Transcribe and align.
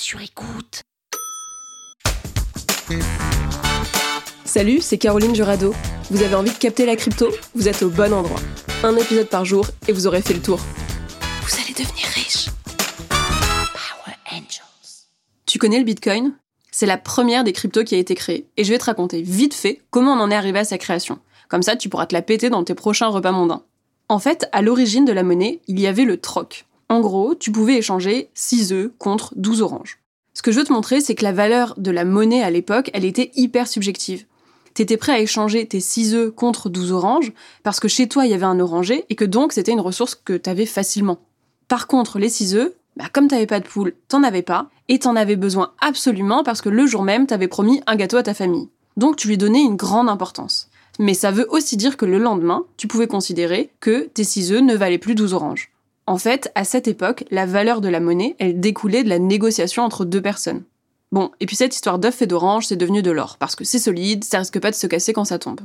sur 0.00 0.20
écoute. 0.22 0.82
Salut, 4.46 4.80
c'est 4.80 4.96
Caroline 4.96 5.34
Jurado. 5.34 5.74
Vous 6.10 6.22
avez 6.22 6.34
envie 6.34 6.50
de 6.50 6.56
capter 6.56 6.86
la 6.86 6.96
crypto? 6.96 7.28
Vous 7.54 7.68
êtes 7.68 7.82
au 7.82 7.90
bon 7.90 8.12
endroit. 8.14 8.40
Un 8.82 8.96
épisode 8.96 9.28
par 9.28 9.44
jour 9.44 9.66
et 9.88 9.92
vous 9.92 10.06
aurez 10.06 10.22
fait 10.22 10.32
le 10.32 10.40
tour. 10.40 10.58
Vous 11.42 11.54
allez 11.62 11.74
devenir 11.74 12.06
riche. 12.14 12.48
Power 13.10 14.16
Angels. 14.32 15.04
Tu 15.44 15.58
connais 15.58 15.78
le 15.78 15.84
Bitcoin? 15.84 16.32
C'est 16.70 16.86
la 16.86 16.96
première 16.96 17.44
des 17.44 17.52
cryptos 17.52 17.84
qui 17.84 17.94
a 17.94 17.98
été 17.98 18.14
créée. 18.14 18.46
Et 18.56 18.64
je 18.64 18.72
vais 18.72 18.78
te 18.78 18.86
raconter 18.86 19.20
vite 19.20 19.52
fait 19.52 19.82
comment 19.90 20.14
on 20.14 20.20
en 20.20 20.30
est 20.30 20.36
arrivé 20.36 20.60
à 20.60 20.64
sa 20.64 20.78
création. 20.78 21.18
Comme 21.48 21.62
ça, 21.62 21.76
tu 21.76 21.90
pourras 21.90 22.06
te 22.06 22.14
la 22.14 22.22
péter 22.22 22.48
dans 22.48 22.64
tes 22.64 22.74
prochains 22.74 23.08
repas 23.08 23.32
mondains. 23.32 23.64
En 24.08 24.18
fait, 24.18 24.48
à 24.52 24.62
l'origine 24.62 25.04
de 25.04 25.12
la 25.12 25.22
monnaie, 25.22 25.60
il 25.68 25.78
y 25.78 25.86
avait 25.86 26.06
le 26.06 26.16
troc. 26.16 26.64
En 26.90 26.98
gros, 26.98 27.36
tu 27.36 27.52
pouvais 27.52 27.76
échanger 27.76 28.30
6 28.34 28.72
œufs 28.72 28.90
contre 28.98 29.32
12 29.36 29.62
oranges. 29.62 30.00
Ce 30.34 30.42
que 30.42 30.50
je 30.50 30.58
veux 30.58 30.64
te 30.64 30.72
montrer, 30.72 31.00
c'est 31.00 31.14
que 31.14 31.22
la 31.22 31.30
valeur 31.30 31.74
de 31.78 31.92
la 31.92 32.04
monnaie 32.04 32.42
à 32.42 32.50
l'époque, 32.50 32.90
elle 32.92 33.04
était 33.04 33.30
hyper 33.36 33.68
subjective. 33.68 34.26
T'étais 34.74 34.96
prêt 34.96 35.12
à 35.12 35.20
échanger 35.20 35.66
tes 35.66 35.78
6 35.78 36.14
œufs 36.16 36.34
contre 36.34 36.68
12 36.68 36.90
oranges 36.90 37.32
parce 37.62 37.78
que 37.78 37.86
chez 37.86 38.08
toi 38.08 38.26
il 38.26 38.32
y 38.32 38.34
avait 38.34 38.42
un 38.42 38.58
oranger 38.58 39.04
et 39.08 39.14
que 39.14 39.24
donc 39.24 39.52
c'était 39.52 39.70
une 39.70 39.80
ressource 39.80 40.16
que 40.16 40.32
t'avais 40.36 40.66
facilement. 40.66 41.20
Par 41.68 41.86
contre, 41.86 42.18
les 42.18 42.28
6 42.28 42.56
œufs, 42.56 42.72
bah, 42.96 43.04
comme 43.12 43.28
t'avais 43.28 43.46
pas 43.46 43.60
de 43.60 43.68
poule, 43.68 43.94
t'en 44.08 44.24
avais 44.24 44.42
pas 44.42 44.68
et 44.88 44.98
t'en 44.98 45.14
avais 45.14 45.36
besoin 45.36 45.72
absolument 45.80 46.42
parce 46.42 46.60
que 46.60 46.68
le 46.68 46.86
jour 46.86 47.04
même 47.04 47.28
t'avais 47.28 47.46
promis 47.46 47.80
un 47.86 47.94
gâteau 47.94 48.16
à 48.16 48.24
ta 48.24 48.34
famille. 48.34 48.68
Donc 48.96 49.14
tu 49.14 49.28
lui 49.28 49.38
donnais 49.38 49.62
une 49.62 49.76
grande 49.76 50.08
importance. 50.08 50.68
Mais 50.98 51.14
ça 51.14 51.30
veut 51.30 51.46
aussi 51.50 51.76
dire 51.76 51.96
que 51.96 52.04
le 52.04 52.18
lendemain, 52.18 52.64
tu 52.76 52.88
pouvais 52.88 53.06
considérer 53.06 53.70
que 53.78 54.08
tes 54.12 54.24
6 54.24 54.52
œufs 54.54 54.62
ne 54.62 54.74
valaient 54.74 54.98
plus 54.98 55.14
12 55.14 55.34
oranges. 55.34 55.70
En 56.10 56.18
fait, 56.18 56.50
à 56.56 56.64
cette 56.64 56.88
époque, 56.88 57.22
la 57.30 57.46
valeur 57.46 57.80
de 57.80 57.88
la 57.88 58.00
monnaie, 58.00 58.34
elle 58.40 58.58
découlait 58.58 59.04
de 59.04 59.08
la 59.08 59.20
négociation 59.20 59.84
entre 59.84 60.04
deux 60.04 60.20
personnes. 60.20 60.64
Bon, 61.12 61.30
et 61.38 61.46
puis 61.46 61.54
cette 61.54 61.72
histoire 61.72 62.00
d'œuf 62.00 62.20
et 62.20 62.26
d'orange, 62.26 62.66
c'est 62.66 62.74
devenu 62.74 63.00
de 63.00 63.12
l'or, 63.12 63.36
parce 63.38 63.54
que 63.54 63.62
c'est 63.62 63.78
solide, 63.78 64.24
ça 64.24 64.38
risque 64.38 64.58
pas 64.58 64.72
de 64.72 64.76
se 64.76 64.88
casser 64.88 65.12
quand 65.12 65.24
ça 65.24 65.38
tombe. 65.38 65.60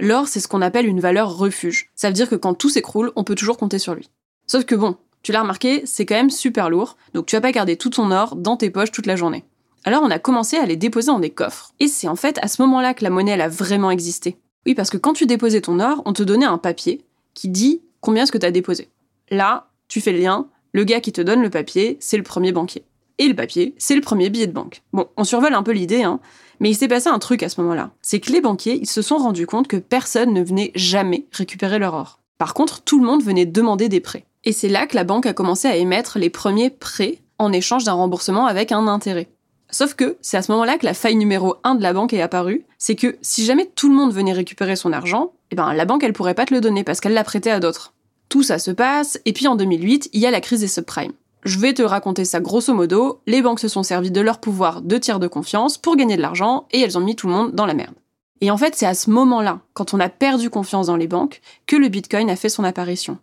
L'or, 0.00 0.26
c'est 0.26 0.40
ce 0.40 0.48
qu'on 0.48 0.62
appelle 0.62 0.86
une 0.86 1.00
valeur 1.00 1.36
refuge. 1.36 1.90
Ça 1.96 2.08
veut 2.08 2.14
dire 2.14 2.30
que 2.30 2.34
quand 2.34 2.54
tout 2.54 2.70
s'écroule, 2.70 3.12
on 3.14 3.24
peut 3.24 3.34
toujours 3.34 3.58
compter 3.58 3.78
sur 3.78 3.94
lui. 3.94 4.08
Sauf 4.46 4.64
que 4.64 4.74
bon, 4.74 4.96
tu 5.22 5.32
l'as 5.32 5.42
remarqué, 5.42 5.82
c'est 5.84 6.06
quand 6.06 6.14
même 6.14 6.30
super 6.30 6.70
lourd, 6.70 6.96
donc 7.12 7.26
tu 7.26 7.36
vas 7.36 7.42
pas 7.42 7.52
garder 7.52 7.76
tout 7.76 7.90
ton 7.90 8.10
or 8.10 8.36
dans 8.36 8.56
tes 8.56 8.70
poches 8.70 8.92
toute 8.92 9.04
la 9.04 9.16
journée. 9.16 9.44
Alors 9.84 10.02
on 10.02 10.10
a 10.10 10.18
commencé 10.18 10.56
à 10.56 10.64
les 10.64 10.76
déposer 10.76 11.08
dans 11.08 11.20
des 11.20 11.28
coffres. 11.28 11.74
Et 11.78 11.88
c'est 11.88 12.08
en 12.08 12.16
fait 12.16 12.38
à 12.40 12.48
ce 12.48 12.62
moment-là 12.62 12.94
que 12.94 13.04
la 13.04 13.10
monnaie, 13.10 13.32
elle 13.32 13.42
a 13.42 13.48
vraiment 13.48 13.90
existé. 13.90 14.38
Oui, 14.64 14.74
parce 14.74 14.88
que 14.88 14.96
quand 14.96 15.12
tu 15.12 15.26
déposais 15.26 15.60
ton 15.60 15.78
or, 15.78 16.00
on 16.06 16.14
te 16.14 16.22
donnait 16.22 16.46
un 16.46 16.56
papier 16.56 17.04
qui 17.34 17.50
dit 17.50 17.82
combien 18.00 18.22
est-ce 18.22 18.32
que 18.32 18.38
tu 18.38 18.46
as 18.46 18.50
déposé. 18.50 18.88
Là, 19.28 19.69
tu 19.90 20.00
fais 20.00 20.12
le 20.12 20.20
lien, 20.20 20.46
le 20.72 20.84
gars 20.84 21.00
qui 21.00 21.12
te 21.12 21.20
donne 21.20 21.42
le 21.42 21.50
papier, 21.50 21.98
c'est 22.00 22.16
le 22.16 22.22
premier 22.22 22.52
banquier. 22.52 22.84
Et 23.18 23.28
le 23.28 23.34
papier, 23.34 23.74
c'est 23.76 23.96
le 23.96 24.00
premier 24.00 24.30
billet 24.30 24.46
de 24.46 24.52
banque. 24.52 24.82
Bon, 24.94 25.08
on 25.18 25.24
survole 25.24 25.52
un 25.52 25.64
peu 25.64 25.72
l'idée, 25.72 26.04
hein, 26.04 26.20
mais 26.60 26.70
il 26.70 26.74
s'est 26.74 26.88
passé 26.88 27.08
un 27.08 27.18
truc 27.18 27.42
à 27.42 27.48
ce 27.48 27.60
moment-là. 27.60 27.90
C'est 28.00 28.20
que 28.20 28.32
les 28.32 28.40
banquiers, 28.40 28.78
ils 28.80 28.88
se 28.88 29.02
sont 29.02 29.18
rendus 29.18 29.46
compte 29.46 29.66
que 29.66 29.76
personne 29.76 30.32
ne 30.32 30.42
venait 30.42 30.70
jamais 30.76 31.26
récupérer 31.32 31.80
leur 31.80 31.94
or. 31.94 32.20
Par 32.38 32.54
contre, 32.54 32.82
tout 32.82 33.00
le 33.00 33.04
monde 33.04 33.22
venait 33.22 33.46
demander 33.46 33.88
des 33.88 34.00
prêts. 34.00 34.24
Et 34.44 34.52
c'est 34.52 34.68
là 34.68 34.86
que 34.86 34.94
la 34.94 35.04
banque 35.04 35.26
a 35.26 35.34
commencé 35.34 35.66
à 35.68 35.76
émettre 35.76 36.18
les 36.18 36.30
premiers 36.30 36.70
prêts 36.70 37.18
en 37.38 37.52
échange 37.52 37.84
d'un 37.84 37.92
remboursement 37.92 38.46
avec 38.46 38.70
un 38.72 38.86
intérêt. 38.86 39.28
Sauf 39.70 39.94
que 39.94 40.16
c'est 40.22 40.36
à 40.36 40.42
ce 40.42 40.52
moment-là 40.52 40.78
que 40.78 40.86
la 40.86 40.94
faille 40.94 41.16
numéro 41.16 41.56
1 41.64 41.74
de 41.74 41.82
la 41.82 41.92
banque 41.92 42.12
est 42.12 42.22
apparue, 42.22 42.64
c'est 42.78 42.96
que 42.96 43.18
si 43.22 43.44
jamais 43.44 43.70
tout 43.74 43.88
le 43.88 43.94
monde 43.94 44.12
venait 44.12 44.32
récupérer 44.32 44.76
son 44.76 44.92
argent, 44.92 45.32
eh 45.50 45.56
ben 45.56 45.74
la 45.74 45.84
banque 45.84 46.04
elle 46.04 46.12
pourrait 46.12 46.34
pas 46.34 46.46
te 46.46 46.54
le 46.54 46.60
donner 46.60 46.84
parce 46.84 47.00
qu'elle 47.00 47.12
l'a 47.12 47.24
prêté 47.24 47.50
à 47.50 47.60
d'autres. 47.60 47.92
Tout 48.30 48.44
ça 48.44 48.60
se 48.60 48.70
passe, 48.70 49.20
et 49.24 49.32
puis 49.32 49.48
en 49.48 49.56
2008, 49.56 50.10
il 50.12 50.20
y 50.20 50.26
a 50.26 50.30
la 50.30 50.40
crise 50.40 50.60
des 50.60 50.68
subprimes. 50.68 51.12
Je 51.42 51.58
vais 51.58 51.74
te 51.74 51.82
raconter 51.82 52.24
ça 52.24 52.38
grosso 52.38 52.72
modo, 52.72 53.20
les 53.26 53.42
banques 53.42 53.58
se 53.58 53.66
sont 53.66 53.82
servies 53.82 54.12
de 54.12 54.20
leur 54.20 54.38
pouvoir 54.38 54.82
de 54.82 54.98
tiers 54.98 55.18
de 55.18 55.26
confiance 55.26 55.78
pour 55.78 55.96
gagner 55.96 56.16
de 56.16 56.22
l'argent, 56.22 56.68
et 56.70 56.78
elles 56.78 56.96
ont 56.96 57.02
mis 57.02 57.16
tout 57.16 57.26
le 57.26 57.32
monde 57.32 57.52
dans 57.56 57.66
la 57.66 57.74
merde. 57.74 57.96
Et 58.40 58.52
en 58.52 58.56
fait, 58.56 58.76
c'est 58.76 58.86
à 58.86 58.94
ce 58.94 59.10
moment-là, 59.10 59.58
quand 59.74 59.94
on 59.94 60.00
a 60.00 60.08
perdu 60.08 60.48
confiance 60.48 60.86
dans 60.86 60.96
les 60.96 61.08
banques, 61.08 61.40
que 61.66 61.74
le 61.74 61.88
Bitcoin 61.88 62.30
a 62.30 62.36
fait 62.36 62.48
son 62.48 62.62
apparition. 62.62 63.18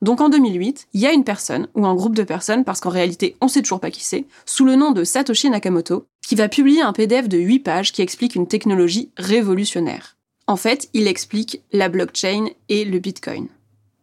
Donc 0.00 0.20
en 0.20 0.28
2008, 0.28 0.86
il 0.92 1.00
y 1.00 1.06
a 1.06 1.12
une 1.12 1.24
personne, 1.24 1.66
ou 1.74 1.84
un 1.84 1.96
groupe 1.96 2.14
de 2.14 2.22
personnes, 2.22 2.62
parce 2.62 2.80
qu'en 2.80 2.90
réalité 2.90 3.34
on 3.40 3.48
sait 3.48 3.62
toujours 3.62 3.80
pas 3.80 3.90
qui 3.90 4.04
c'est, 4.04 4.26
sous 4.46 4.64
le 4.64 4.76
nom 4.76 4.92
de 4.92 5.02
Satoshi 5.02 5.50
Nakamoto, 5.50 6.06
qui 6.24 6.36
va 6.36 6.48
publier 6.48 6.82
un 6.82 6.92
PDF 6.92 7.28
de 7.28 7.38
8 7.38 7.58
pages 7.58 7.90
qui 7.90 8.02
explique 8.02 8.36
une 8.36 8.46
technologie 8.46 9.10
révolutionnaire. 9.16 10.16
En 10.46 10.56
fait, 10.56 10.88
il 10.94 11.08
explique 11.08 11.62
la 11.72 11.88
blockchain 11.88 12.46
et 12.68 12.84
le 12.84 13.00
Bitcoin. 13.00 13.48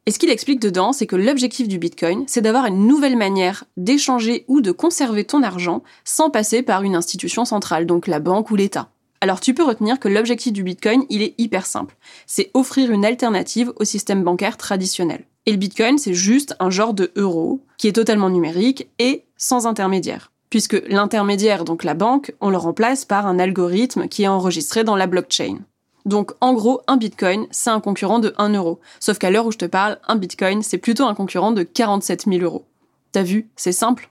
Et 0.10 0.12
ce 0.12 0.18
qu'il 0.18 0.32
explique 0.32 0.60
dedans, 0.60 0.92
c'est 0.92 1.06
que 1.06 1.16
l'objectif 1.16 1.68
du 1.68 1.78
Bitcoin, 1.78 2.24
c'est 2.26 2.42
d'avoir 2.42 2.66
une 2.66 2.88
nouvelle 2.88 3.16
manière 3.16 3.66
d'échanger 3.78 4.44
ou 4.48 4.60
de 4.60 4.72
conserver 4.72 5.24
ton 5.24 5.44
argent 5.44 5.84
sans 6.04 6.32
passer 6.32 6.64
par 6.64 6.82
une 6.82 6.96
institution 6.96 7.46
centrale, 7.46 7.86
donc 7.86 8.08
la 8.08 8.20
banque 8.20 8.50
ou 8.50 8.56
l'État. 8.56 8.90
Alors 9.22 9.40
tu 9.40 9.54
peux 9.54 9.62
retenir 9.62 10.00
que 10.00 10.08
l'objectif 10.08 10.52
du 10.52 10.64
Bitcoin, 10.64 11.04
il 11.12 11.22
est 11.22 11.36
hyper 11.38 11.68
simple. 11.68 11.96
C'est 12.26 12.50
offrir 12.56 12.90
une 12.90 13.06
alternative 13.06 13.72
au 13.76 13.84
système 13.84 14.24
bancaire 14.24 14.58
traditionnel. 14.58 15.26
Et 15.46 15.52
le 15.52 15.58
Bitcoin, 15.58 16.00
c'est 16.00 16.16
juste 16.16 16.56
un 16.60 16.72
genre 16.72 16.96
de 16.96 17.12
euro 17.16 17.62
qui 17.78 17.88
est 17.88 17.94
totalement 17.94 18.32
numérique 18.32 18.88
et 18.98 19.26
sans 19.38 19.68
intermédiaire. 19.68 20.32
Puisque 20.50 20.82
l'intermédiaire, 20.88 21.66
donc 21.66 21.84
la 21.84 21.94
banque, 21.94 22.34
on 22.42 22.50
le 22.50 22.58
remplace 22.58 23.06
par 23.06 23.28
un 23.28 23.38
algorithme 23.38 24.08
qui 24.08 24.24
est 24.24 24.28
enregistré 24.28 24.84
dans 24.84 24.96
la 24.96 25.06
blockchain. 25.06 25.60
Donc 26.06 26.32
en 26.42 26.54
gros, 26.54 26.82
un 26.88 26.98
Bitcoin, 26.98 27.48
c'est 27.52 27.70
un 27.70 27.80
concurrent 27.80 28.20
de 28.20 28.34
1 28.38 28.54
euro. 28.54 28.80
Sauf 29.00 29.18
qu'à 29.18 29.32
l'heure 29.32 29.46
où 29.46 29.52
je 29.52 29.58
te 29.58 29.66
parle, 29.66 30.00
un 30.08 30.16
Bitcoin, 30.16 30.62
c'est 30.64 30.78
plutôt 30.78 31.06
un 31.06 31.16
concurrent 31.16 31.52
de 31.52 31.64
47 31.64 32.26
000 32.26 32.42
euros. 32.42 32.66
T'as 33.12 33.24
vu, 33.24 33.50
c'est 33.56 33.72
simple 33.72 34.10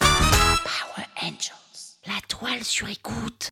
Power 0.00 1.06
Angels. 1.22 1.98
La 2.06 2.20
toile 2.28 2.62
sur 2.62 2.88
écoute. 2.88 3.50